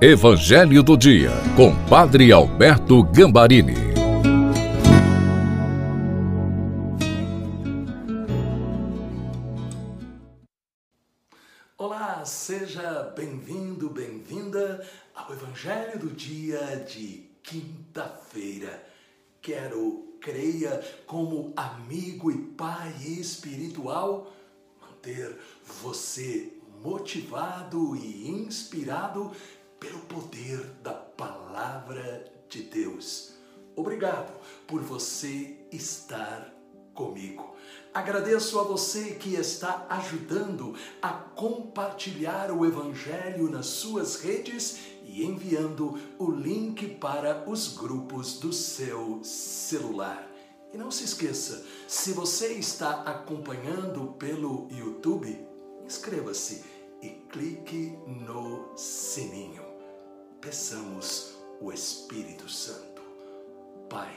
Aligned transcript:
Evangelho 0.00 0.80
do 0.80 0.96
Dia, 0.96 1.32
com 1.56 1.74
Padre 1.88 2.30
Alberto 2.30 3.02
Gambarini. 3.02 3.74
Olá, 11.76 12.24
seja 12.24 13.12
bem-vindo, 13.16 13.90
bem-vinda 13.90 14.86
ao 15.16 15.32
Evangelho 15.32 15.98
do 15.98 16.10
Dia 16.10 16.76
de 16.88 17.28
quinta-feira. 17.42 18.80
Quero, 19.42 20.16
creia, 20.20 20.80
como 21.08 21.52
amigo 21.56 22.30
e 22.30 22.38
pai 22.38 22.94
espiritual, 23.02 24.32
manter 24.80 25.36
você 25.82 26.52
motivado 26.82 27.96
e 27.96 28.28
inspirado 28.28 29.32
pelo 29.78 30.00
poder 30.00 30.64
da 30.82 30.92
palavra 30.92 32.24
de 32.48 32.62
Deus. 32.62 33.34
Obrigado 33.76 34.32
por 34.66 34.82
você 34.82 35.56
estar 35.70 36.52
comigo. 36.94 37.54
Agradeço 37.94 38.58
a 38.58 38.64
você 38.64 39.14
que 39.14 39.34
está 39.34 39.86
ajudando 39.88 40.74
a 41.00 41.10
compartilhar 41.10 42.50
o 42.50 42.66
Evangelho 42.66 43.48
nas 43.48 43.66
suas 43.66 44.16
redes 44.16 44.78
e 45.04 45.24
enviando 45.24 45.98
o 46.18 46.30
link 46.30 46.86
para 46.96 47.48
os 47.48 47.76
grupos 47.76 48.38
do 48.38 48.52
seu 48.52 49.20
celular. 49.22 50.28
E 50.72 50.76
não 50.76 50.90
se 50.90 51.04
esqueça, 51.04 51.64
se 51.86 52.12
você 52.12 52.52
está 52.54 53.02
acompanhando 53.02 54.14
pelo 54.18 54.68
YouTube, 54.70 55.38
inscreva-se 55.84 56.62
e 57.00 57.08
clique 57.30 57.96
no 58.06 58.76
sininho. 58.76 59.67
Peçamos 60.40 61.34
o 61.60 61.72
Espírito 61.72 62.48
Santo. 62.48 63.02
Pai, 63.90 64.14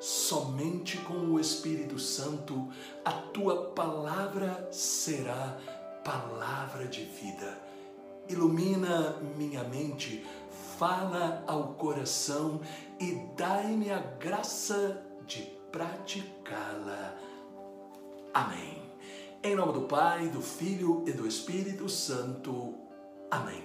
somente 0.00 0.96
com 0.98 1.14
o 1.14 1.38
Espírito 1.38 1.98
Santo 1.98 2.68
a 3.04 3.12
tua 3.12 3.70
palavra 3.72 4.68
será 4.72 5.58
palavra 6.02 6.86
de 6.86 7.04
vida. 7.04 7.60
Ilumina 8.28 9.18
minha 9.36 9.62
mente, 9.64 10.26
fala 10.78 11.44
ao 11.46 11.74
coração 11.74 12.60
e 12.98 13.12
dai-me 13.36 13.90
a 13.90 13.98
graça 13.98 15.02
de 15.26 15.42
praticá-la. 15.70 17.14
Amém. 18.32 18.80
Em 19.42 19.54
nome 19.54 19.72
do 19.74 19.82
Pai, 19.82 20.28
do 20.28 20.40
Filho 20.40 21.04
e 21.06 21.12
do 21.12 21.26
Espírito 21.26 21.88
Santo. 21.90 22.74
Amém. 23.30 23.62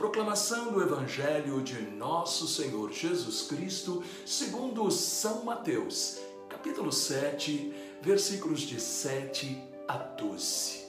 Proclamação 0.00 0.72
do 0.72 0.80
Evangelho 0.80 1.60
de 1.60 1.78
Nosso 1.82 2.48
Senhor 2.48 2.90
Jesus 2.90 3.42
Cristo, 3.42 4.02
segundo 4.24 4.90
São 4.90 5.44
Mateus, 5.44 6.18
capítulo 6.48 6.90
7, 6.90 7.70
versículos 8.00 8.62
de 8.62 8.80
7 8.80 9.62
a 9.86 9.98
12. 9.98 10.86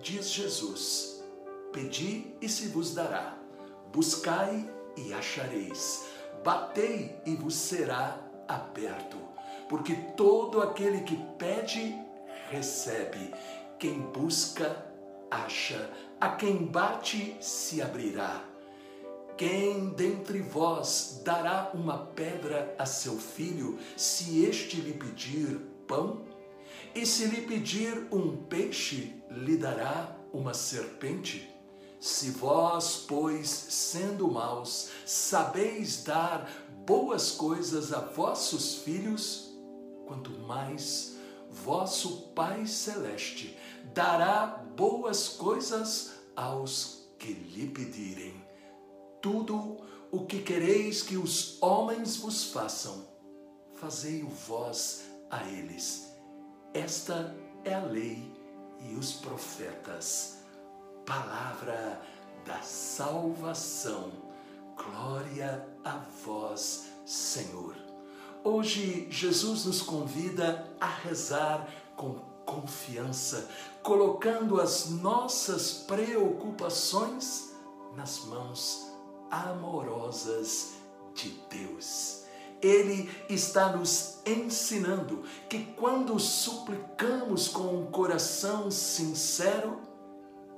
Diz 0.00 0.30
Jesus: 0.30 1.20
Pedi 1.72 2.32
e 2.40 2.48
se 2.48 2.68
vos 2.68 2.94
dará, 2.94 3.36
buscai 3.92 4.70
e 4.96 5.12
achareis, 5.12 6.04
batei 6.44 7.20
e 7.26 7.34
vos 7.34 7.56
será 7.56 8.20
aberto, 8.46 9.18
porque 9.68 9.96
todo 10.16 10.62
aquele 10.62 11.00
que 11.00 11.16
pede, 11.36 11.92
recebe 12.52 13.34
quem 13.80 13.98
busca, 13.98 14.93
acha, 15.30 15.90
a 16.20 16.30
quem 16.30 16.66
bate, 16.66 17.36
se 17.40 17.82
abrirá. 17.82 18.44
Quem 19.36 19.88
dentre 19.90 20.40
vós 20.40 21.20
dará 21.24 21.70
uma 21.74 21.98
pedra 21.98 22.74
a 22.78 22.86
seu 22.86 23.18
filho, 23.18 23.78
se 23.96 24.44
este 24.44 24.80
lhe 24.80 24.94
pedir 24.94 25.60
pão? 25.88 26.22
E 26.94 27.04
se 27.04 27.26
lhe 27.26 27.42
pedir 27.42 28.06
um 28.12 28.36
peixe, 28.36 29.12
lhe 29.28 29.56
dará 29.56 30.16
uma 30.32 30.54
serpente? 30.54 31.52
Se 31.98 32.30
vós, 32.30 33.04
pois, 33.08 33.48
sendo 33.48 34.30
maus, 34.30 34.90
sabeis 35.04 36.04
dar 36.04 36.48
boas 36.86 37.32
coisas 37.32 37.92
a 37.92 38.00
vossos 38.00 38.76
filhos, 38.76 39.52
quanto 40.06 40.30
mais 40.40 41.13
vosso 41.64 42.28
Pai 42.34 42.66
Celeste 42.66 43.56
dará 43.94 44.46
boas 44.76 45.28
coisas 45.28 46.12
aos 46.36 47.08
que 47.18 47.32
lhe 47.32 47.66
pedirem. 47.68 48.34
Tudo 49.22 49.78
o 50.12 50.26
que 50.26 50.42
quereis 50.42 51.02
que 51.02 51.16
os 51.16 51.56
homens 51.62 52.16
vos 52.16 52.52
façam, 52.52 53.06
fazei-o 53.76 54.28
vós 54.28 55.04
a 55.30 55.42
eles. 55.44 56.12
Esta 56.74 57.34
é 57.64 57.72
a 57.72 57.84
lei 57.84 58.30
e 58.80 58.94
os 58.96 59.12
profetas. 59.12 60.40
Palavra 61.06 62.02
da 62.44 62.60
salvação. 62.60 64.12
Glória 64.76 65.66
a 65.82 65.96
vós, 66.24 66.90
Senhor. 67.06 67.83
Hoje, 68.46 69.08
Jesus 69.10 69.64
nos 69.64 69.80
convida 69.80 70.70
a 70.78 70.86
rezar 70.86 71.66
com 71.96 72.16
confiança, 72.44 73.48
colocando 73.82 74.60
as 74.60 74.90
nossas 74.90 75.72
preocupações 75.86 77.54
nas 77.96 78.26
mãos 78.26 78.92
amorosas 79.30 80.74
de 81.14 81.30
Deus. 81.48 82.24
Ele 82.60 83.10
está 83.30 83.74
nos 83.74 84.18
ensinando 84.26 85.22
que 85.48 85.64
quando 85.72 86.20
suplicamos 86.20 87.48
com 87.48 87.80
um 87.80 87.86
coração 87.86 88.70
sincero, 88.70 89.80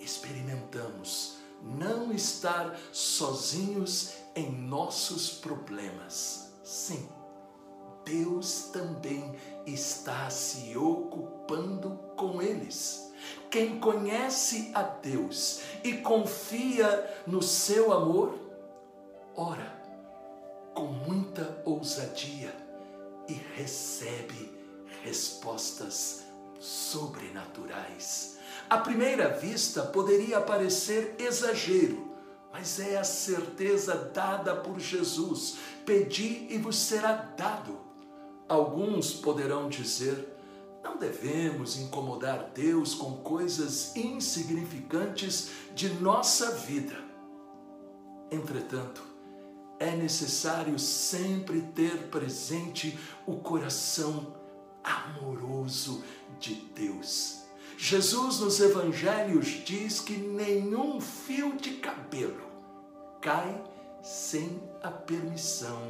experimentamos 0.00 1.36
não 1.62 2.12
estar 2.12 2.76
sozinhos 2.90 4.10
em 4.34 4.50
nossos 4.50 5.30
problemas. 5.30 6.50
Sim 6.64 7.15
Deus 8.06 8.70
também 8.72 9.34
está 9.66 10.30
se 10.30 10.76
ocupando 10.76 11.98
com 12.16 12.40
eles. 12.40 13.12
Quem 13.50 13.80
conhece 13.80 14.70
a 14.72 14.82
Deus 14.82 15.60
e 15.82 15.94
confia 15.94 17.22
no 17.26 17.42
seu 17.42 17.92
amor, 17.92 18.38
ora 19.34 19.74
com 20.72 20.86
muita 20.86 21.60
ousadia 21.64 22.54
e 23.28 23.32
recebe 23.56 24.54
respostas 25.02 26.22
sobrenaturais. 26.60 28.38
À 28.70 28.78
primeira 28.78 29.30
vista 29.30 29.82
poderia 29.82 30.40
parecer 30.40 31.16
exagero, 31.18 32.14
mas 32.52 32.78
é 32.78 32.98
a 32.98 33.04
certeza 33.04 33.96
dada 34.14 34.54
por 34.54 34.78
Jesus: 34.78 35.56
pedi 35.84 36.46
e 36.50 36.58
vos 36.58 36.76
será 36.76 37.12
dado. 37.12 37.85
Alguns 38.48 39.12
poderão 39.12 39.68
dizer: 39.68 40.36
não 40.82 40.96
devemos 40.96 41.76
incomodar 41.78 42.50
Deus 42.54 42.94
com 42.94 43.16
coisas 43.16 43.94
insignificantes 43.96 45.50
de 45.74 45.88
nossa 45.94 46.52
vida. 46.52 46.96
Entretanto, 48.30 49.02
é 49.78 49.90
necessário 49.90 50.78
sempre 50.78 51.60
ter 51.60 52.08
presente 52.08 52.98
o 53.26 53.36
coração 53.36 54.34
amoroso 54.82 56.02
de 56.38 56.54
Deus. 56.74 57.42
Jesus 57.76 58.38
nos 58.38 58.58
evangelhos 58.60 59.46
diz 59.64 60.00
que 60.00 60.16
nenhum 60.16 61.00
fio 61.00 61.56
de 61.56 61.72
cabelo 61.74 62.46
cai 63.20 63.62
sem 64.02 64.62
a 64.82 64.90
permissão 64.90 65.82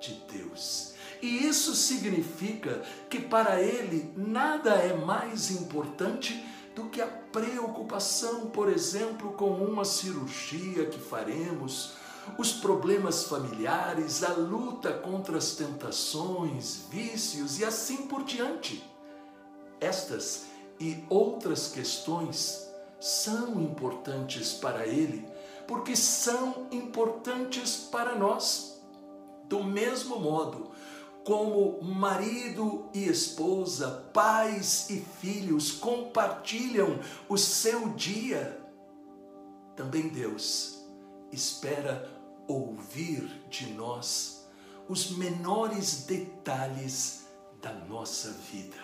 de 0.00 0.14
Deus. 0.32 0.94
E 1.20 1.46
isso 1.46 1.74
significa 1.74 2.82
que 3.10 3.20
para 3.20 3.60
ele 3.60 4.12
nada 4.16 4.74
é 4.74 4.94
mais 4.94 5.50
importante 5.50 6.44
do 6.74 6.84
que 6.84 7.00
a 7.00 7.06
preocupação, 7.06 8.46
por 8.50 8.68
exemplo, 8.68 9.32
com 9.32 9.50
uma 9.50 9.84
cirurgia 9.84 10.86
que 10.86 10.98
faremos, 10.98 11.94
os 12.36 12.52
problemas 12.52 13.24
familiares, 13.24 14.22
a 14.22 14.32
luta 14.32 14.92
contra 14.92 15.38
as 15.38 15.52
tentações, 15.52 16.84
vícios 16.90 17.58
e 17.58 17.64
assim 17.64 18.06
por 18.06 18.22
diante. 18.22 18.84
Estas 19.80 20.44
e 20.78 21.02
outras 21.08 21.68
questões 21.68 22.68
são 23.00 23.60
importantes 23.60 24.52
para 24.52 24.86
ele, 24.86 25.26
porque 25.66 25.96
são 25.96 26.68
importantes 26.70 27.76
para 27.90 28.14
nós. 28.14 28.80
Do 29.48 29.64
mesmo 29.64 30.18
modo, 30.18 30.70
como 31.28 31.82
marido 31.82 32.88
e 32.94 33.06
esposa, 33.06 34.08
pais 34.14 34.88
e 34.88 35.04
filhos 35.20 35.70
compartilham 35.70 37.00
o 37.28 37.36
seu 37.36 37.90
dia, 37.90 38.58
também 39.76 40.08
Deus 40.08 40.78
espera 41.30 42.10
ouvir 42.46 43.24
de 43.50 43.66
nós 43.74 44.48
os 44.88 45.18
menores 45.18 46.04
detalhes 46.06 47.26
da 47.60 47.74
nossa 47.74 48.30
vida. 48.50 48.78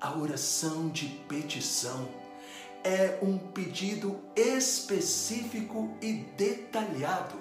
A 0.00 0.16
oração 0.16 0.88
de 0.88 1.08
petição 1.28 2.08
é 2.82 3.18
um 3.20 3.36
pedido 3.36 4.18
específico 4.34 5.94
e 6.00 6.24
detalhado. 6.38 7.38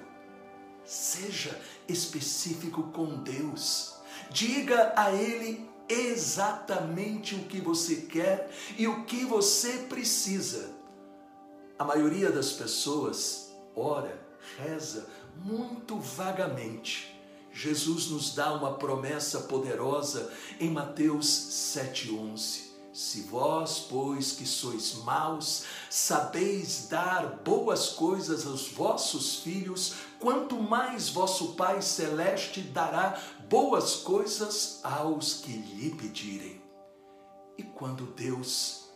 Seja 0.84 1.58
específico 1.88 2.84
com 2.92 3.24
Deus. 3.24 3.98
Diga 4.30 4.94
a 4.96 5.12
Ele 5.12 5.68
exatamente 5.88 7.34
o 7.36 7.46
que 7.46 7.60
você 7.60 7.96
quer 7.98 8.50
e 8.78 8.88
o 8.88 9.04
que 9.06 9.26
você 9.26 9.86
precisa. 9.90 10.70
A 11.78 11.84
maioria 11.84 12.32
das 12.32 12.52
pessoas 12.52 13.50
ora, 13.76 14.20
reza 14.58 15.08
muito 15.44 16.00
vagamente. 16.00 17.16
Jesus 17.52 18.08
nos 18.08 18.36
dá 18.36 18.54
uma 18.54 18.74
promessa 18.74 19.42
poderosa 19.42 20.32
em 20.60 20.70
Mateus 20.70 21.26
7,11. 21.28 22.70
Se 22.94 23.22
vós, 23.22 23.80
pois, 23.90 24.34
que 24.34 24.46
sois 24.46 24.96
maus, 25.06 25.64
sabeis 25.90 26.88
dar 26.90 27.40
boas 27.46 27.90
coisas 27.90 28.46
aos 28.46 28.68
vossos 28.68 29.38
filhos, 29.38 29.94
quanto 30.20 30.62
mais 30.62 31.10
vosso 31.10 31.54
Pai 31.54 31.82
Celeste 31.82 32.62
dará 32.62 33.18
boas 33.50 33.96
coisas 33.96 34.80
aos 34.84 35.34
que 35.42 35.52
lhe 35.52 35.90
pedirem. 35.96 36.62
E 37.58 37.64
quando 37.64 38.06
Deus 38.14 38.92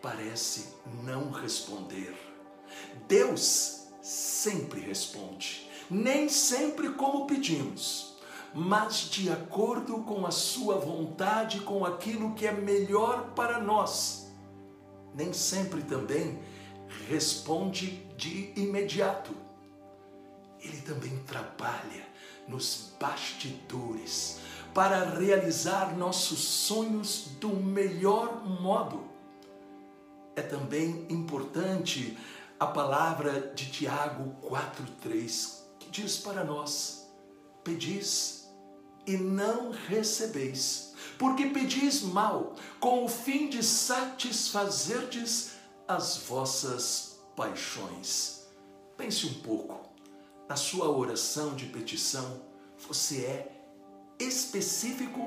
parece 0.00 0.72
não 1.02 1.30
responder, 1.30 2.16
Deus 3.08 3.88
sempre 4.00 4.80
responde, 4.80 5.68
nem 5.90 6.28
sempre 6.28 6.90
como 6.90 7.26
pedimos 7.26 8.16
mas 8.54 9.10
de 9.10 9.30
acordo 9.30 10.02
com 10.04 10.26
a 10.26 10.30
sua 10.30 10.78
vontade, 10.78 11.60
com 11.60 11.84
aquilo 11.84 12.34
que 12.34 12.46
é 12.46 12.52
melhor 12.52 13.32
para 13.34 13.60
nós. 13.60 14.32
Nem 15.14 15.32
sempre 15.34 15.82
também 15.82 16.40
responde 17.08 18.06
de 18.16 18.52
imediato. 18.56 19.34
Ele 20.60 20.80
também 20.80 21.16
trabalha 21.24 22.08
nos 22.48 22.94
bastidores 22.98 24.40
para 24.74 25.04
realizar 25.04 25.96
nossos 25.96 26.38
sonhos 26.38 27.28
do 27.40 27.50
melhor 27.50 28.44
modo. 28.44 29.08
É 30.34 30.42
também 30.42 31.06
importante 31.08 32.16
a 32.58 32.66
palavra 32.66 33.52
de 33.54 33.70
Tiago 33.70 34.34
4,3, 34.42 35.62
que 35.78 35.90
diz 35.90 36.18
para 36.18 36.44
nós: 36.44 37.08
pedis 37.62 38.48
e 39.06 39.16
não 39.16 39.70
recebeis, 39.70 40.94
porque 41.18 41.46
pedis 41.46 42.02
mal, 42.02 42.54
com 42.78 43.04
o 43.04 43.08
fim 43.08 43.48
de 43.48 43.62
satisfazerdes 43.62 45.52
as 45.86 46.18
vossas 46.18 47.18
paixões. 47.34 48.46
Pense 48.96 49.26
um 49.26 49.34
pouco, 49.34 49.87
na 50.48 50.56
sua 50.56 50.88
oração 50.88 51.54
de 51.54 51.66
petição, 51.66 52.42
você 52.78 53.24
é 53.24 53.64
específico 54.18 55.20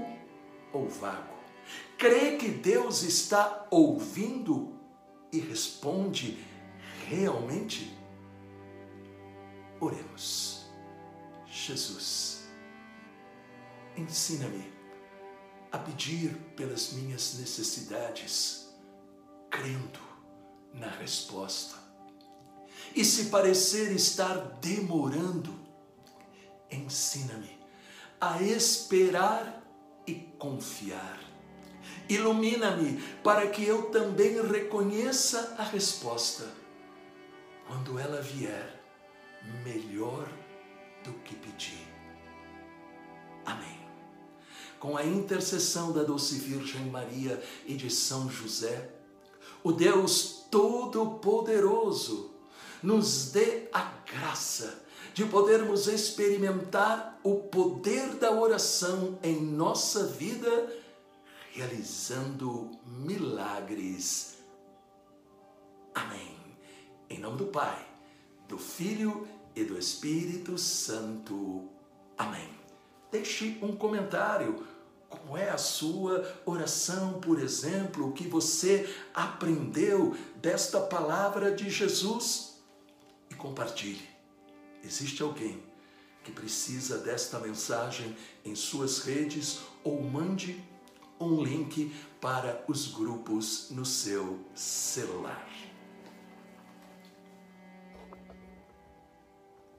ou 0.74 0.88
vago? 0.90 1.36
Crê 1.98 2.38
que 2.38 2.50
Deus 2.50 3.04
está 3.04 3.68
ouvindo 3.70 4.74
e 5.32 5.40
responde 5.40 6.44
realmente? 7.08 7.96
Oremos. 9.80 10.66
Jesus 11.46 12.42
Ensina-me 13.96 14.72
a 15.72 15.78
pedir 15.78 16.34
pelas 16.56 16.94
minhas 16.94 17.38
necessidades, 17.40 18.70
crendo 19.50 20.00
na 20.74 20.88
resposta. 20.88 21.81
E 22.96 23.06
se 23.06 23.26
parecer 23.26 23.92
estar 23.92 24.38
demorando, 24.62 25.54
ensina-me 26.70 27.60
a 28.20 28.42
esperar 28.42 29.64
e 30.06 30.16
confiar. 30.38 31.20
Ilumina-me 32.10 33.02
para 33.24 33.48
que 33.48 33.64
eu 33.64 33.90
também 33.90 34.42
reconheça 34.46 35.56
a 35.58 35.64
resposta. 35.64 36.48
Quando 37.68 37.98
ela 37.98 38.22
vier, 38.22 38.82
melhor 39.64 40.28
do 41.04 41.14
que 41.24 41.36
pedir. 41.36 41.88
Amém 43.46 43.82
com 44.82 44.98
a 44.98 45.06
intercessão 45.06 45.94
da 45.94 46.02
doce 46.02 46.40
Virgem 46.40 46.86
Maria 46.88 47.42
e 47.68 47.76
de 47.76 47.92
São 47.92 48.28
José, 48.28 48.90
o 49.64 49.72
Deus 49.72 50.48
Todo-Poderoso 50.50 52.31
nos 52.82 53.32
dê 53.32 53.68
a 53.72 53.94
graça 54.12 54.82
de 55.14 55.26
podermos 55.26 55.88
experimentar 55.88 57.20
o 57.24 57.36
poder 57.36 58.16
da 58.16 58.32
oração 58.32 59.20
em 59.22 59.42
nossa 59.42 60.06
vida, 60.06 60.72
realizando 61.52 62.72
milagres. 62.86 64.38
Amém. 65.94 66.38
Em 67.10 67.20
nome 67.20 67.38
do 67.38 67.46
Pai, 67.48 67.86
do 68.48 68.58
Filho 68.58 69.28
e 69.54 69.64
do 69.66 69.78
Espírito 69.78 70.58
Santo. 70.58 71.70
Amém. 72.18 72.50
Deixe 73.12 73.60
um 73.62 73.76
comentário. 73.76 74.66
Como 75.10 75.36
é 75.36 75.50
a 75.50 75.58
sua 75.58 76.26
oração, 76.46 77.20
por 77.20 77.38
exemplo, 77.38 78.08
o 78.08 78.14
que 78.14 78.26
você 78.26 78.90
aprendeu 79.14 80.16
desta 80.38 80.80
palavra 80.80 81.52
de 81.52 81.70
Jesus? 81.70 82.51
Compartilhe. 83.42 84.08
Existe 84.84 85.24
alguém 85.24 85.64
que 86.24 86.32
precisa 86.32 87.00
desta 87.00 87.40
mensagem 87.40 88.16
em 88.46 88.54
suas 88.54 89.00
redes 89.00 89.62
ou 89.84 90.00
mande 90.00 90.64
um 91.20 91.44
link 91.44 91.92
para 92.22 92.64
os 92.68 92.86
grupos 92.86 93.72
no 93.72 93.84
seu 93.84 94.40
celular. 94.54 95.71